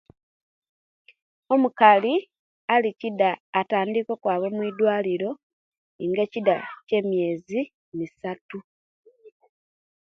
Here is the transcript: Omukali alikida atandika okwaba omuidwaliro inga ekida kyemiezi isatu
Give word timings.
Omukali 1.53 2.13
alikida 2.73 3.29
atandika 3.59 4.09
okwaba 4.13 4.45
omuidwaliro 4.51 5.29
inga 6.03 6.21
ekida 6.27 6.55
kyemiezi 6.87 7.59
isatu 8.03 8.57